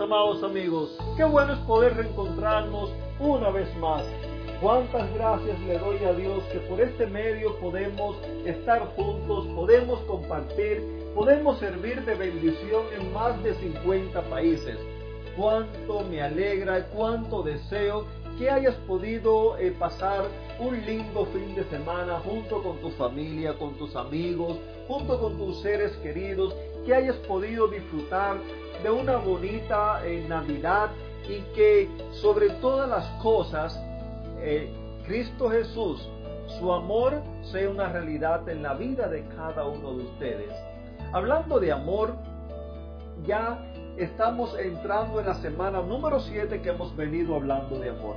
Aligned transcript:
Amados 0.00 0.42
amigos, 0.42 0.90
qué 1.16 1.22
bueno 1.22 1.52
es 1.52 1.58
poder 1.60 1.96
reencontrarnos 1.96 2.90
una 3.20 3.50
vez 3.50 3.68
más. 3.76 4.02
Cuántas 4.60 5.12
gracias 5.14 5.58
le 5.60 5.78
doy 5.78 5.98
a 6.04 6.12
Dios 6.12 6.42
que 6.52 6.58
por 6.60 6.80
este 6.80 7.06
medio 7.06 7.56
podemos 7.60 8.16
estar 8.44 8.84
juntos, 8.96 9.46
podemos 9.54 10.00
compartir, 10.00 10.82
podemos 11.14 11.58
servir 11.60 12.04
de 12.04 12.14
bendición 12.16 12.82
en 12.98 13.12
más 13.12 13.40
de 13.44 13.54
50 13.54 14.20
países. 14.22 14.76
Cuánto 15.36 16.00
me 16.10 16.20
alegra, 16.20 16.86
cuánto 16.88 17.42
deseo 17.42 18.04
que 18.36 18.50
hayas 18.50 18.74
podido 18.88 19.56
eh, 19.58 19.70
pasar 19.78 20.24
un 20.58 20.84
lindo 20.84 21.24
fin 21.26 21.54
de 21.54 21.64
semana 21.64 22.18
junto 22.20 22.62
con 22.62 22.78
tu 22.78 22.90
familia, 22.90 23.54
con 23.54 23.74
tus 23.74 23.94
amigos, 23.94 24.58
junto 24.88 25.20
con 25.20 25.38
tus 25.38 25.62
seres 25.62 25.92
queridos, 25.98 26.54
que 26.84 26.94
hayas 26.94 27.16
podido 27.28 27.68
disfrutar 27.68 28.36
de 28.82 28.90
una 28.90 29.16
bonita 29.16 30.04
eh, 30.04 30.24
Navidad 30.28 30.90
y 31.28 31.40
que 31.54 31.88
sobre 32.12 32.50
todas 32.60 32.88
las 32.88 33.06
cosas 33.22 33.80
eh, 34.38 34.70
Cristo 35.06 35.48
Jesús, 35.50 36.08
su 36.58 36.72
amor 36.72 37.22
sea 37.42 37.68
una 37.70 37.88
realidad 37.88 38.48
en 38.48 38.62
la 38.62 38.74
vida 38.74 39.08
de 39.08 39.24
cada 39.36 39.66
uno 39.66 39.96
de 39.96 40.04
ustedes. 40.04 40.52
Hablando 41.12 41.58
de 41.60 41.72
amor, 41.72 42.14
ya 43.24 43.58
estamos 43.96 44.56
entrando 44.58 45.20
en 45.20 45.26
la 45.26 45.34
semana 45.34 45.80
número 45.80 46.20
7 46.20 46.60
que 46.60 46.70
hemos 46.70 46.94
venido 46.96 47.36
hablando 47.36 47.78
de 47.78 47.90
amor. 47.90 48.16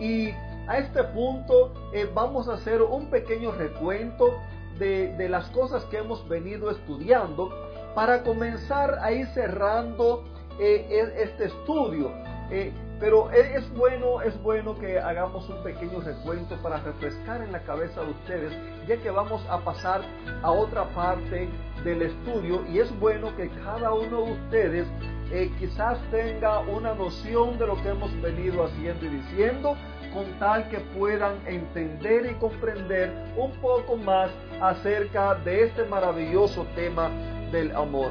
Y 0.00 0.30
a 0.66 0.78
este 0.78 1.04
punto 1.04 1.72
eh, 1.92 2.08
vamos 2.12 2.48
a 2.48 2.54
hacer 2.54 2.82
un 2.82 3.10
pequeño 3.10 3.52
recuento 3.52 4.34
de, 4.78 5.28
las 5.28 5.48
cosas 5.50 5.84
que 5.86 5.98
hemos 5.98 6.26
venido 6.28 6.70
estudiando 6.70 7.50
para 7.94 8.22
comenzar 8.22 8.98
a 9.00 9.12
ir 9.12 9.26
cerrando 9.28 10.24
eh, 10.58 10.86
e, 10.90 11.22
este 11.22 11.46
estudio. 11.46 12.12
Eh, 12.50 12.72
pero 13.00 13.30
es 13.30 13.72
bueno, 13.72 14.20
es 14.20 14.40
bueno 14.42 14.78
que 14.78 14.98
hagamos 14.98 15.48
un 15.48 15.62
pequeño 15.62 16.00
recuento 16.00 16.56
para 16.62 16.76
refrescar 16.76 17.40
en 17.40 17.50
la 17.50 17.60
cabeza 17.62 18.02
de 18.02 18.10
ustedes, 18.10 18.52
ya 18.86 18.98
que 18.98 19.10
vamos 19.10 19.42
a 19.48 19.58
pasar 19.60 20.02
a 20.42 20.50
otra 20.50 20.84
parte 20.90 21.48
del 21.82 22.02
estudio 22.02 22.62
y 22.68 22.78
es 22.78 23.00
bueno 23.00 23.34
que 23.36 23.48
cada 23.64 23.94
uno 23.94 24.26
de 24.26 24.32
ustedes 24.32 24.86
eh, 25.32 25.50
quizás 25.58 25.98
tenga 26.10 26.58
una 26.60 26.94
noción 26.94 27.58
de 27.58 27.66
lo 27.66 27.82
que 27.82 27.88
hemos 27.88 28.10
venido 28.20 28.64
haciendo 28.64 29.06
y 29.06 29.08
diciendo, 29.08 29.76
con 30.12 30.26
tal 30.38 30.68
que 30.68 30.78
puedan 30.98 31.36
entender 31.46 32.26
y 32.30 32.34
comprender 32.34 33.10
un 33.36 33.52
poco 33.62 33.96
más 33.96 34.30
acerca 34.60 35.36
de 35.36 35.64
este 35.64 35.84
maravilloso 35.84 36.66
tema 36.74 37.10
del 37.50 37.74
amor. 37.74 38.10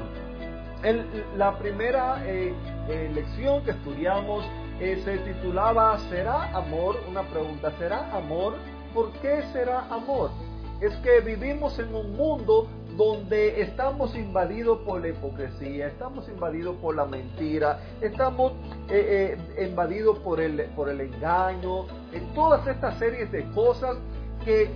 La 1.38 1.58
primera 1.58 2.24
eh, 2.26 2.54
eh, 2.88 3.12
lección 3.14 3.64
que 3.64 3.72
estudiamos 3.72 4.46
se 4.80 5.18
titulaba 5.20 6.00
¿Será 6.10 6.56
amor? 6.56 6.96
Una 7.10 7.24
pregunta, 7.24 7.74
¿será 7.78 8.16
amor? 8.16 8.56
¿Por 8.94 9.12
qué 9.22 9.44
será 9.52 9.86
amor? 9.90 10.32
Es 10.80 10.96
que 10.98 11.20
vivimos 11.20 11.78
en 11.80 11.94
un 11.94 12.16
mundo 12.16 12.70
donde 13.00 13.62
estamos 13.62 14.14
invadidos 14.14 14.80
por 14.80 15.00
la 15.00 15.08
hipocresía, 15.08 15.88
estamos 15.88 16.28
invadidos 16.28 16.76
por 16.82 16.98
la 16.98 17.06
mentira, 17.06 17.80
estamos 18.02 18.52
eh, 18.90 19.38
eh, 19.56 19.68
invadidos 19.70 20.20
por 20.20 20.42
el, 20.42 20.64
por 20.76 20.90
el 20.90 21.00
engaño, 21.00 21.86
en 22.12 22.34
todas 22.34 22.68
estas 22.68 23.00
series 23.00 23.32
de 23.32 23.46
cosas 23.52 23.96
que 24.44 24.70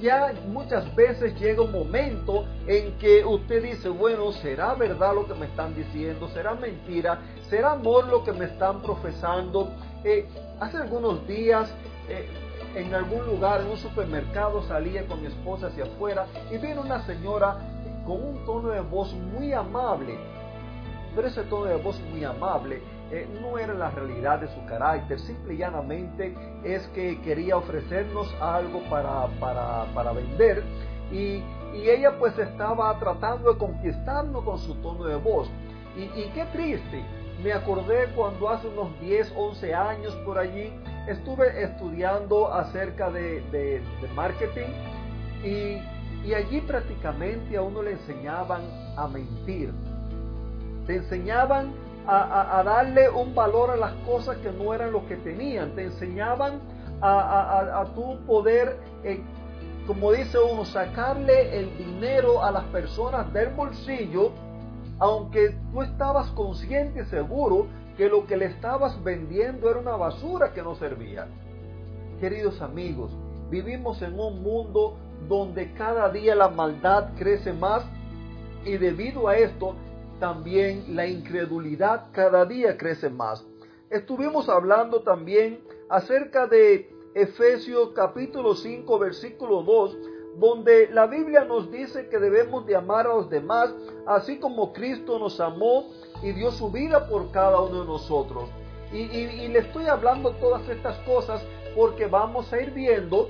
ya 0.00 0.32
muchas 0.48 0.94
veces 0.94 1.38
llega 1.38 1.62
un 1.62 1.72
momento 1.72 2.46
en 2.66 2.92
que 2.98 3.24
usted 3.24 3.62
dice, 3.62 3.88
bueno, 3.88 4.32
¿será 4.32 4.74
verdad 4.74 5.14
lo 5.14 5.26
que 5.26 5.34
me 5.34 5.46
están 5.46 5.74
diciendo? 5.74 6.28
¿Será 6.28 6.54
mentira? 6.54 7.20
¿Será 7.48 7.72
amor 7.72 8.06
lo 8.08 8.24
que 8.24 8.32
me 8.32 8.46
están 8.46 8.82
profesando? 8.82 9.70
Eh, 10.04 10.26
hace 10.60 10.78
algunos 10.78 11.26
días 11.26 11.70
eh, 12.08 12.28
en 12.74 12.94
algún 12.94 13.26
lugar, 13.26 13.62
en 13.62 13.68
un 13.68 13.78
supermercado, 13.78 14.62
salía 14.62 15.06
con 15.06 15.20
mi 15.20 15.26
esposa 15.26 15.68
hacia 15.68 15.84
afuera 15.84 16.26
y 16.50 16.58
vino 16.58 16.82
una 16.82 17.04
señora 17.04 17.58
con 18.06 18.22
un 18.22 18.44
tono 18.44 18.68
de 18.68 18.80
voz 18.80 19.12
muy 19.12 19.52
amable. 19.52 20.18
Pero 21.14 21.26
ese 21.26 21.42
tono 21.42 21.64
de 21.66 21.76
voz 21.76 22.00
muy 22.12 22.24
amable 22.24 22.80
eh, 23.12 23.26
no 23.40 23.58
era 23.58 23.74
la 23.74 23.90
realidad 23.90 24.38
de 24.38 24.46
su 24.48 24.64
carácter, 24.66 25.18
simple 25.18 25.54
y 25.54 25.56
llanamente 25.58 26.32
es 26.62 26.86
que 26.88 27.20
quería 27.22 27.56
ofrecernos 27.56 28.32
algo 28.40 28.82
para, 28.88 29.26
para, 29.40 30.12
vender 30.12 30.62
y, 31.10 31.42
ella 31.72 32.18
pues 32.18 32.36
estaba 32.36 32.96
tratando 32.98 33.52
de 33.52 33.58
conquistarnos 33.58 34.44
con 34.44 34.58
su 34.58 34.74
tono 34.76 35.04
de 35.04 35.14
voz. 35.16 35.48
Y, 35.96 36.28
qué 36.30 36.44
triste, 36.52 37.04
me 37.42 37.52
acordé 37.52 38.08
cuando 38.16 38.48
hace 38.48 38.66
unos 38.68 38.98
10, 39.00 39.32
11 39.36 39.74
años 39.74 40.14
por 40.24 40.38
allí 40.38 40.72
estuve 41.08 41.62
estudiando 41.62 42.52
acerca 42.52 43.10
de, 43.10 43.82
marketing 44.14 44.68
y, 45.44 46.28
y 46.28 46.34
allí 46.34 46.60
prácticamente 46.60 47.56
a 47.56 47.62
uno 47.62 47.82
le 47.82 47.92
enseñaban 47.92 48.62
a 48.96 49.06
mentir. 49.08 49.72
Te 50.86 50.96
enseñaban 50.96 51.72
a, 52.10 52.62
darle 52.64 53.08
un 53.08 53.34
valor 53.34 53.70
a 53.70 53.76
las 53.76 53.92
cosas 54.06 54.36
que 54.38 54.50
no 54.50 54.74
eran 54.74 54.92
lo 54.92 55.06
que 55.06 55.16
tenían. 55.16 55.74
Te 55.74 55.84
enseñaban 55.84 56.60
a, 57.00 57.86
tu 57.94 58.18
poder, 58.26 58.78
eh, 59.04 59.22
como 59.86 60.12
dice 60.12 60.38
uno, 60.38 60.64
sacarle 60.64 61.58
el 61.58 61.76
dinero 61.78 62.42
a 62.42 62.50
las 62.50 62.64
personas 62.64 63.32
del 63.32 63.50
bolsillo, 63.50 64.32
aunque 64.98 65.56
tú 65.72 65.82
estabas 65.82 66.28
consciente 66.32 67.02
y 67.02 67.04
seguro 67.06 67.68
que 67.96 68.08
lo 68.08 68.26
que 68.26 68.36
le 68.36 68.46
estabas 68.46 69.02
vendiendo 69.04 69.70
era 69.70 69.78
una 69.78 69.96
basura 69.96 70.52
que 70.52 70.62
no 70.62 70.74
servía. 70.74 71.26
Queridos 72.18 72.60
amigos, 72.60 73.12
vivimos 73.50 74.02
en 74.02 74.18
un 74.18 74.42
mundo 74.42 74.96
donde 75.28 75.72
cada 75.74 76.08
día 76.10 76.34
la 76.34 76.48
maldad 76.48 77.10
crece 77.16 77.52
más 77.52 77.84
y 78.64 78.76
debido 78.76 79.28
a 79.28 79.36
esto 79.36 79.74
también 80.20 80.94
la 80.94 81.06
incredulidad 81.06 82.08
cada 82.12 82.44
día 82.44 82.76
crece 82.76 83.10
más. 83.10 83.44
Estuvimos 83.88 84.48
hablando 84.48 85.02
también 85.02 85.60
acerca 85.88 86.46
de 86.46 86.94
Efesios 87.14 87.90
capítulo 87.96 88.54
5 88.54 88.98
versículo 89.00 89.62
2, 89.62 89.98
donde 90.38 90.88
la 90.92 91.06
Biblia 91.06 91.44
nos 91.44 91.72
dice 91.72 92.08
que 92.08 92.18
debemos 92.18 92.66
de 92.66 92.76
amar 92.76 93.06
a 93.06 93.14
los 93.14 93.28
demás, 93.28 93.74
así 94.06 94.38
como 94.38 94.72
Cristo 94.72 95.18
nos 95.18 95.40
amó 95.40 95.90
y 96.22 96.30
dio 96.32 96.52
su 96.52 96.70
vida 96.70 97.08
por 97.08 97.32
cada 97.32 97.60
uno 97.60 97.80
de 97.80 97.86
nosotros. 97.86 98.48
Y, 98.92 98.98
y 98.98 99.48
le 99.48 99.60
estoy 99.60 99.86
hablando 99.86 100.32
todas 100.36 100.68
estas 100.68 100.96
cosas 100.98 101.42
porque 101.74 102.06
vamos 102.06 102.52
a 102.52 102.60
ir 102.60 102.70
viendo 102.72 103.28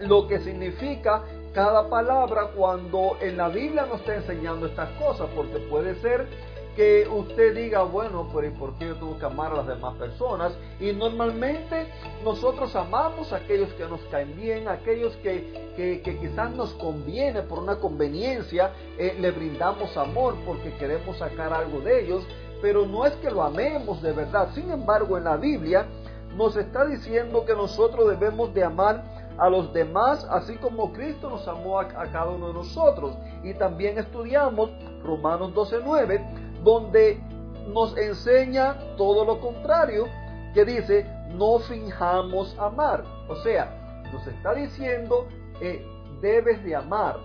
lo 0.00 0.26
que 0.26 0.40
significa 0.40 1.22
cada 1.52 1.88
palabra 1.88 2.50
cuando 2.56 3.16
en 3.20 3.36
la 3.36 3.48
Biblia 3.48 3.86
nos 3.86 4.00
está 4.00 4.16
enseñando 4.16 4.66
estas 4.66 4.90
cosas, 4.98 5.28
porque 5.34 5.58
puede 5.68 5.94
ser 5.96 6.28
que 6.76 7.08
usted 7.10 7.54
diga, 7.56 7.82
bueno, 7.82 8.28
pero 8.32 8.46
¿y 8.46 8.50
por 8.50 8.74
qué 8.78 8.86
yo 8.86 8.94
tengo 8.94 9.18
que 9.18 9.26
amar 9.26 9.52
a 9.52 9.56
las 9.56 9.66
demás 9.66 9.96
personas? 9.96 10.52
Y 10.78 10.92
normalmente 10.92 11.88
nosotros 12.24 12.74
amamos 12.76 13.32
a 13.32 13.36
aquellos 13.36 13.72
que 13.74 13.84
nos 13.86 14.00
caen 14.02 14.36
bien, 14.36 14.68
a 14.68 14.72
aquellos 14.72 15.16
que, 15.16 15.72
que, 15.76 16.18
quizás 16.18 16.52
nos 16.52 16.72
conviene 16.74 17.42
por 17.42 17.58
una 17.58 17.76
conveniencia, 17.76 18.70
eh, 18.96 19.16
le 19.18 19.32
brindamos 19.32 19.96
amor 19.96 20.36
porque 20.46 20.72
queremos 20.74 21.18
sacar 21.18 21.52
algo 21.52 21.80
de 21.80 22.04
ellos, 22.04 22.24
pero 22.62 22.86
no 22.86 23.04
es 23.04 23.14
que 23.14 23.30
lo 23.30 23.42
amemos 23.42 24.00
de 24.00 24.12
verdad. 24.12 24.50
Sin 24.54 24.70
embargo, 24.70 25.18
en 25.18 25.24
la 25.24 25.36
Biblia 25.36 25.86
nos 26.36 26.56
está 26.56 26.84
diciendo 26.84 27.44
que 27.44 27.54
nosotros 27.54 28.08
debemos 28.08 28.54
de 28.54 28.62
amar 28.62 29.19
a 29.40 29.48
los 29.48 29.72
demás, 29.72 30.26
así 30.30 30.56
como 30.56 30.92
Cristo 30.92 31.30
nos 31.30 31.48
amó 31.48 31.80
a, 31.80 31.88
cada 31.88 32.28
uno 32.28 32.48
de 32.48 32.54
nosotros. 32.54 33.16
Y 33.42 33.54
también 33.54 33.98
estudiamos 33.98 34.70
Romanos 35.02 35.54
12.9, 35.54 36.62
donde 36.62 37.18
nos 37.72 37.96
enseña 37.96 38.76
todo 38.98 39.24
lo 39.24 39.40
contrario, 39.40 40.06
que 40.52 40.64
dice, 40.66 41.06
no 41.32 41.58
finjamos 41.60 42.54
amar. 42.58 43.02
O 43.28 43.36
sea, 43.36 44.04
nos 44.12 44.26
está 44.26 44.52
diciendo, 44.52 45.26
que 45.58 45.86
debes 46.20 46.62
de 46.62 46.76
amar. 46.76 47.16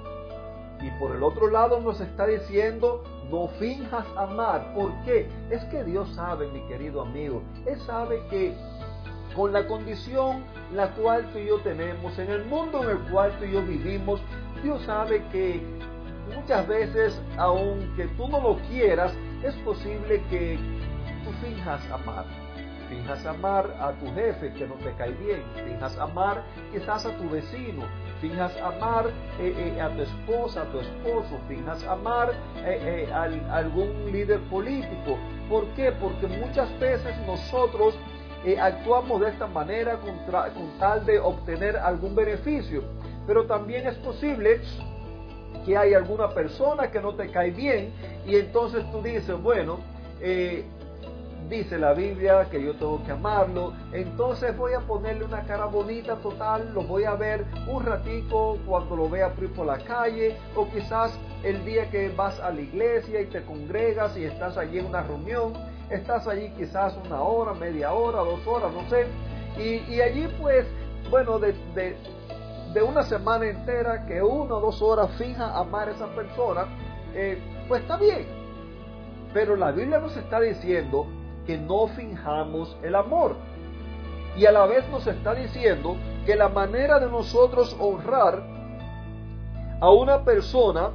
Y 0.82 0.90
por 1.00 1.14
el 1.14 1.22
otro 1.22 1.50
lado 1.50 1.82
nos 1.82 2.00
está 2.00 2.28
diciendo, 2.28 3.04
no 3.30 3.48
finjas 3.60 4.06
amar. 4.16 4.74
¿Por 4.74 4.92
qué? 5.04 5.30
Es 5.50 5.64
que 5.66 5.84
Dios 5.84 6.08
sabe, 6.16 6.48
mi 6.48 6.62
querido 6.68 7.02
amigo, 7.02 7.42
Él 7.66 7.78
sabe 7.82 8.26
que 8.30 8.56
con 9.36 9.52
la 9.52 9.68
condición 9.68 10.44
la 10.74 10.92
cual 10.92 11.30
tú 11.32 11.40
y 11.40 11.48
yo 11.48 11.60
tenemos, 11.60 12.18
en 12.18 12.30
el 12.32 12.46
mundo 12.46 12.84
en 12.84 12.90
el 12.92 13.00
cual 13.12 13.32
tú 13.38 13.46
y 13.46 13.52
yo 13.52 13.62
vivimos, 13.62 14.22
Dios 14.64 14.82
sabe 14.84 15.24
que 15.32 15.62
muchas 16.34 16.68
veces, 16.68 17.22
aunque 17.38 18.06
tú 18.18 18.28
no 18.28 18.40
lo 18.40 18.58
quieras, 18.70 19.14
es 19.44 19.54
posible 19.58 20.24
que 20.30 20.58
tú 21.24 21.32
finjas 21.46 21.82
amar. 21.92 22.26
finjas 22.90 23.26
amar 23.26 23.76
a 23.80 23.92
tu 23.94 24.06
jefe 24.14 24.54
que 24.54 24.68
no 24.68 24.76
te 24.76 24.92
cae 24.94 25.12
bien, 25.12 25.44
finjas 25.66 25.98
amar 25.98 26.44
quizás 26.72 27.06
a 27.06 27.18
tu 27.18 27.30
vecino, 27.30 27.84
finjas 28.22 28.56
amar 28.58 29.08
eh, 29.40 29.74
eh, 29.76 29.82
a 29.82 29.90
tu 29.90 30.04
esposa, 30.04 30.62
a 30.62 30.66
tu 30.66 30.80
esposo, 30.80 31.40
finjas 31.48 31.84
amar 31.84 32.32
eh, 32.64 33.10
a 33.12 33.24
algún 33.58 34.12
líder 34.12 34.40
político. 34.52 35.18
¿Por 35.50 35.66
qué? 35.70 35.92
Porque 35.94 36.28
muchas 36.28 36.80
veces 36.80 37.16
nosotros 37.26 37.96
actuamos 38.54 39.22
de 39.22 39.30
esta 39.30 39.48
manera 39.48 39.98
con, 39.98 40.16
tal 40.80 41.06
de 41.06 41.20
obtener 41.20 41.78
algún 41.78 42.16
beneficio, 42.16 42.84
pero 43.26 43.46
también 43.46 43.88
es 43.88 43.96
posible 43.96 44.62
que 45.66 45.76
hay 45.76 45.96
alguna 45.96 46.30
persona 46.30 46.92
que 46.92 47.02
no 47.02 47.16
te 47.16 47.32
cae 47.32 47.50
bien 47.50 47.92
y 48.26 48.36
entonces 48.36 48.84
tú 48.92 49.02
dices, 49.02 49.42
bueno, 49.42 49.80
eh, 50.22 50.64
dice 51.50 51.78
la 51.78 51.94
Biblia 51.94 52.48
que 52.50 52.62
yo 52.62 52.74
tengo 52.76 53.04
que 53.04 53.12
amarlo, 53.12 53.74
entonces 53.92 54.56
voy 54.58 54.74
a 54.74 54.80
ponerle 54.80 55.26
una 55.26 55.44
cara 55.44 55.66
bonita 55.66 56.16
total, 56.18 56.72
lo 56.74 56.84
voy 56.84 57.04
a 57.04 57.16
ver 57.16 57.46
un 57.68 57.84
ratico 57.84 58.58
cuando 58.66 58.96
lo 58.96 59.10
vea 59.10 59.34
por 59.34 59.66
la 59.66 59.78
calle 59.80 60.38
o 60.56 60.68
quizás 60.70 61.18
el 61.44 61.64
día 61.66 61.90
que 61.90 62.10
vas 62.10 62.40
a 62.40 62.52
la 62.52 62.62
iglesia 62.62 63.22
y 63.22 63.26
te 63.26 63.44
congregas 63.44 64.18
y 64.18 64.26
estás 64.26 64.58
allí 64.58 64.80
en 64.80 64.86
una 64.86 65.04
reunión, 65.04 65.54
estás 65.90 66.28
allí 66.28 66.50
quizás 66.58 66.98
una 67.06 67.22
hora, 67.22 67.54
media 67.54 67.94
hora, 67.94 68.20
dos 68.20 68.46
horas, 68.48 68.74
no 68.74 68.88
sé, 68.90 69.08
y, 69.58 70.02
allí 70.02 70.28
pues, 70.42 70.66
bueno, 71.10 71.40
de, 71.40 71.54
de, 72.74 72.84
una 72.84 73.04
semana 73.04 73.46
entera 73.46 74.06
que 74.06 74.22
una 74.22 74.56
o 74.56 74.60
dos 74.60 74.82
horas 74.82 75.12
fija 75.18 75.58
amar 75.58 75.88
a 75.88 75.92
esa 75.92 76.08
persona, 76.08 76.66
eh, 77.14 77.42
pues 77.70 77.82
está 77.82 77.96
bien. 77.96 78.26
Pero 79.34 79.56
la 79.56 79.72
Biblia 79.72 80.00
nos 80.00 80.16
está 80.18 80.42
diciendo 80.42 81.08
que 81.46 81.58
no 81.58 81.88
finjamos 81.88 82.78
el 82.84 82.96
amor. 82.96 83.38
Y 84.36 84.46
a 84.46 84.52
la 84.52 84.66
vez 84.66 84.88
nos 84.90 85.08
está 85.08 85.34
diciendo 85.34 85.96
que 86.26 86.36
la 86.36 86.50
manera 86.50 87.00
de 87.00 87.10
nosotros 87.10 87.76
honrar 87.80 88.44
a 89.80 89.90
una 89.90 90.26
persona 90.26 90.90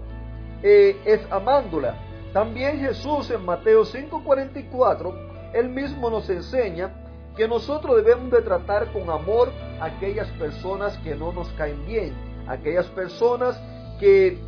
eh, 0.62 1.00
es 1.06 1.20
amándola. 1.30 1.94
También 2.32 2.78
Jesús 2.78 3.30
en 3.30 3.44
Mateo 3.44 3.84
5:44, 3.84 5.14
él 5.52 5.68
mismo 5.68 6.10
nos 6.10 6.28
enseña 6.30 6.94
que 7.36 7.48
nosotros 7.48 7.96
debemos 7.96 8.30
de 8.30 8.42
tratar 8.42 8.92
con 8.92 9.10
amor 9.10 9.50
a 9.80 9.86
aquellas 9.86 10.28
personas 10.32 10.96
que 10.98 11.14
no 11.14 11.32
nos 11.32 11.48
caen 11.52 11.84
bien, 11.86 12.14
aquellas 12.46 12.86
personas 12.88 13.60
que 13.98 14.38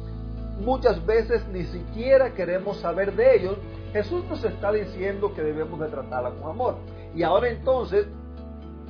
muchas 0.60 1.04
veces 1.04 1.46
ni 1.48 1.64
siquiera 1.64 2.34
queremos 2.34 2.78
saber 2.78 3.14
de 3.14 3.36
ellos, 3.36 3.56
Jesús 3.92 4.24
nos 4.28 4.44
está 4.44 4.72
diciendo 4.72 5.34
que 5.34 5.42
debemos 5.42 5.78
de 5.80 5.88
tratarla 5.88 6.30
con 6.30 6.50
amor. 6.50 6.76
Y 7.14 7.22
ahora 7.22 7.48
entonces 7.48 8.06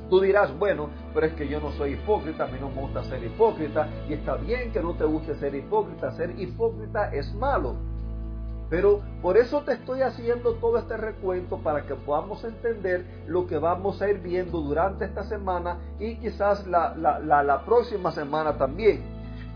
tú 0.09 0.21
dirás, 0.21 0.57
bueno, 0.57 0.89
pero 1.13 1.25
es 1.25 1.33
que 1.33 1.47
yo 1.47 1.59
no 1.59 1.71
soy 1.71 1.93
hipócrita, 1.93 2.43
a 2.43 2.47
mí 2.47 2.57
no 2.59 2.69
me 2.69 2.81
gusta 2.81 3.03
ser 3.03 3.23
hipócrita, 3.23 3.87
y 4.07 4.13
está 4.13 4.35
bien 4.35 4.71
que 4.71 4.81
no 4.81 4.93
te 4.93 5.03
guste 5.05 5.35
ser 5.35 5.55
hipócrita, 5.55 6.11
ser 6.11 6.39
hipócrita 6.39 7.09
es 7.13 7.33
malo. 7.33 7.75
Pero 8.73 9.03
por 9.21 9.37
eso 9.37 9.61
te 9.61 9.73
estoy 9.73 10.01
haciendo 10.01 10.55
todo 10.55 10.79
este 10.79 10.97
recuento 10.97 11.59
para 11.59 11.85
que 11.85 11.93
podamos 11.93 12.43
entender 12.43 13.05
lo 13.27 13.45
que 13.45 13.59
vamos 13.59 14.01
a 14.01 14.09
ir 14.09 14.17
viendo 14.17 14.61
durante 14.61 15.05
esta 15.05 15.23
semana 15.25 15.77
y 15.99 16.15
quizás 16.15 16.65
la, 16.65 16.95
la, 16.97 17.65
próxima 17.65 18.11
semana 18.11 18.57
también. 18.57 19.03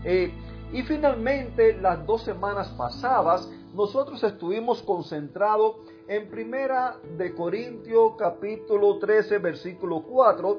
Eh, 0.04 0.32
y 0.72 0.82
finalmente, 0.82 1.76
las 1.80 2.06
dos 2.06 2.22
semanas 2.22 2.68
pasadas, 2.78 3.50
nosotros 3.74 4.22
estuvimos 4.22 4.82
concentrados 4.82 5.78
en 6.06 6.30
Primera 6.30 6.98
de 7.16 7.34
Corintios 7.34 8.12
capítulo 8.16 9.00
13 9.00 9.38
versículo 9.38 10.04
4, 10.04 10.58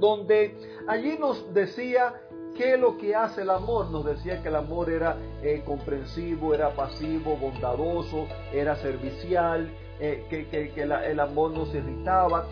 donde 0.00 0.56
allí 0.88 1.16
nos 1.20 1.54
decía 1.54 2.20
qué 2.56 2.74
es 2.74 2.80
lo 2.80 2.96
que 2.98 3.14
hace 3.14 3.42
el 3.42 3.50
amor. 3.50 3.90
Nos 3.90 4.04
decía 4.04 4.42
que 4.42 4.48
el 4.48 4.56
amor 4.56 4.90
era 4.90 5.16
eh, 5.42 5.62
comprensivo, 5.64 6.54
era 6.54 6.70
pasivo, 6.70 7.36
bondadoso, 7.36 8.26
era 8.52 8.76
servicial, 8.76 9.70
eh, 10.02 10.24
que, 10.30 10.72
el 10.82 11.20
amor 11.20 11.50
nos 11.50 11.74
irritaba 11.74 12.46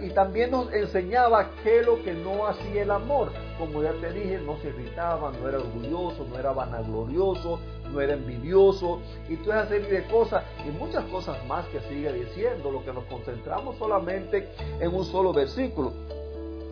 y 0.00 0.08
también 0.10 0.50
nos 0.50 0.72
enseñaba 0.72 1.50
qué 1.62 1.80
es 1.80 1.86
lo 1.86 2.02
que 2.02 2.14
no 2.14 2.46
hacía 2.46 2.82
el 2.82 2.90
amor. 2.90 3.30
Como 3.58 3.82
ya 3.82 3.92
te 4.00 4.10
dije, 4.10 4.38
no 4.38 4.56
se 4.56 4.68
irritaba, 4.68 5.30
no 5.30 5.46
era 5.46 5.58
orgulloso, 5.58 6.26
no 6.30 6.38
era 6.38 6.52
vanaglorioso, 6.52 7.60
no 7.92 8.00
era 8.00 8.14
envidioso 8.14 9.02
y 9.28 9.36
toda 9.36 9.60
esa 9.60 9.68
serie 9.68 10.00
de 10.00 10.04
cosas 10.04 10.44
y 10.66 10.70
muchas 10.70 11.04
cosas 11.04 11.36
más 11.46 11.66
que 11.66 11.80
sigue 11.80 12.10
diciendo, 12.10 12.70
lo 12.70 12.82
que 12.82 12.92
nos 12.94 13.04
concentramos 13.04 13.76
solamente 13.76 14.48
en 14.80 14.94
un 14.94 15.04
solo 15.04 15.34
versículo. 15.34 15.92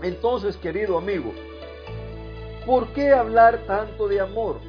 Entonces, 0.02 0.56
querido 0.56 0.96
amigo, 0.96 1.32
¿por 2.66 2.92
qué 2.92 3.12
hablar 3.12 3.64
tanto 3.66 4.08
de 4.08 4.20
amor? 4.20 4.60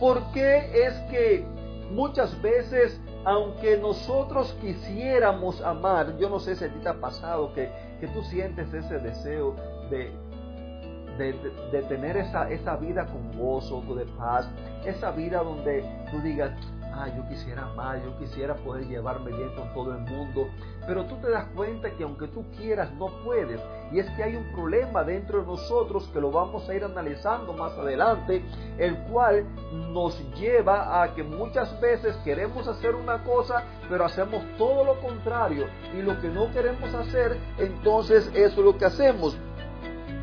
¿Por 0.00 0.32
qué 0.32 0.86
es 0.86 0.94
que 1.10 1.44
muchas 1.90 2.40
veces 2.42 3.00
aunque 3.24 3.76
nosotros 3.78 4.56
quisiéramos 4.60 5.60
amar, 5.62 6.16
yo 6.18 6.28
no 6.28 6.40
sé 6.40 6.56
si 6.56 6.64
a 6.64 6.72
ti 6.72 6.78
te 6.80 6.88
ha 6.88 7.00
pasado 7.00 7.52
que, 7.54 7.70
tú 8.12 8.22
sientes 8.24 8.74
ese 8.74 8.98
deseo 8.98 9.54
de, 9.88 10.12
de, 11.18 11.82
tener 11.82 12.16
esa, 12.16 12.50
esa 12.50 12.76
vida 12.76 13.06
con 13.06 13.38
gozo, 13.38 13.80
de 13.94 14.06
paz, 14.18 14.48
esa 14.84 15.12
vida 15.12 15.40
donde 15.42 15.84
tú 16.10 16.20
digas, 16.20 16.50
ah, 16.94 17.08
yo 17.08 17.28
quisiera 17.28 17.66
más, 17.74 18.02
yo 18.02 18.16
quisiera 18.18 18.54
poder 18.54 18.86
llevarme 18.86 19.32
bien 19.32 19.54
con 19.54 19.72
todo 19.74 19.92
el 19.92 20.00
mundo, 20.00 20.48
pero 20.86 21.04
tú 21.06 21.16
te 21.16 21.30
das 21.30 21.46
cuenta 21.54 21.90
que 21.90 22.04
aunque 22.04 22.28
tú 22.28 22.44
quieras, 22.56 22.92
no 22.94 23.08
puedes. 23.24 23.60
Y 23.90 23.98
es 23.98 24.10
que 24.10 24.22
hay 24.22 24.36
un 24.36 24.52
problema 24.52 25.04
dentro 25.04 25.40
de 25.40 25.46
nosotros 25.46 26.08
que 26.12 26.20
lo 26.20 26.30
vamos 26.30 26.68
a 26.68 26.74
ir 26.74 26.84
analizando 26.84 27.52
más 27.52 27.72
adelante, 27.78 28.42
el 28.78 28.96
cual 29.04 29.44
nos 29.92 30.18
lleva 30.34 31.02
a 31.02 31.14
que 31.14 31.22
muchas 31.22 31.78
veces 31.80 32.16
queremos 32.24 32.66
hacer 32.68 32.94
una 32.94 33.22
cosa, 33.24 33.64
pero 33.88 34.04
hacemos 34.04 34.42
todo 34.56 34.84
lo 34.84 35.00
contrario. 35.00 35.66
Y 35.94 36.02
lo 36.02 36.20
que 36.20 36.28
no 36.28 36.50
queremos 36.52 36.92
hacer, 36.94 37.38
entonces 37.58 38.30
eso 38.34 38.60
es 38.60 38.64
lo 38.64 38.76
que 38.76 38.86
hacemos. 38.86 39.36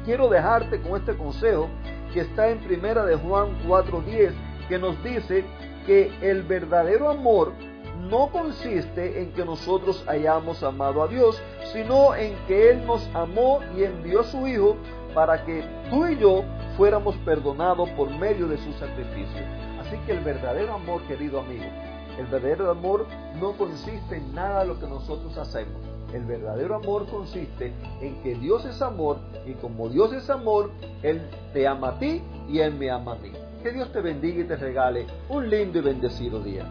Quiero 0.06 0.30
dejarte 0.30 0.82
con 0.82 1.00
este 1.00 1.16
consejo 1.16 1.68
que 2.14 2.22
está 2.22 2.50
en 2.50 2.60
primera 2.60 3.06
de 3.06 3.16
Juan 3.16 3.50
4:10, 3.68 4.34
que 4.68 4.80
nos 4.80 5.02
dice 5.04 5.46
que 5.90 6.12
el 6.22 6.44
verdadero 6.44 7.10
amor 7.10 7.52
no 8.12 8.30
consiste 8.30 9.24
en 9.24 9.34
que 9.34 9.44
nosotros 9.44 10.04
hayamos 10.08 10.62
amado 10.62 11.02
a 11.02 11.08
Dios, 11.08 11.42
sino 11.74 12.14
en 12.14 12.36
que 12.46 12.70
Él 12.70 12.86
nos 12.86 13.10
amó 13.16 13.60
y 13.76 13.86
envió 13.86 14.20
a 14.20 14.24
su 14.26 14.46
Hijo 14.46 14.78
para 15.16 15.44
que 15.46 15.64
tú 15.90 16.06
y 16.06 16.20
yo 16.20 16.44
fuéramos 16.78 17.16
perdonados 17.26 17.90
por 17.98 18.08
medio 18.12 18.48
de 18.48 18.60
su 18.60 18.72
sacrificio. 18.74 19.42
Así 19.82 19.98
que 20.06 20.12
el 20.12 20.20
verdadero 20.20 20.76
amor, 20.76 21.02
querido 21.08 21.40
amigo, 21.40 21.66
el 22.20 22.28
verdadero 22.28 22.70
amor 22.70 23.08
no 23.40 23.54
consiste 23.54 24.18
en 24.18 24.36
nada 24.36 24.60
de 24.60 24.68
lo 24.68 24.80
que 24.80 24.86
nosotros 24.86 25.36
hacemos. 25.40 25.82
El 26.14 26.24
verdadero 26.26 26.76
amor 26.76 27.08
consiste 27.08 27.74
en 28.00 28.22
que 28.22 28.36
Dios 28.36 28.64
es 28.66 28.80
amor 28.84 29.18
y 29.48 29.54
como 29.54 29.90
Dios 29.90 30.14
es 30.14 30.30
amor, 30.30 30.70
Él 31.02 31.20
te 31.52 31.68
ama 31.68 31.90
a 31.90 31.98
ti 31.98 32.22
y 32.48 32.60
Él 32.60 32.76
me 32.76 32.92
ama 32.92 33.14
a 33.14 33.16
mí. 33.16 33.32
Que 33.62 33.72
Dios 33.72 33.92
te 33.92 34.00
bendiga 34.00 34.42
y 34.42 34.48
te 34.48 34.56
regale 34.56 35.06
un 35.28 35.50
lindo 35.50 35.80
y 35.80 35.82
bendecido 35.82 36.42
día. 36.42 36.66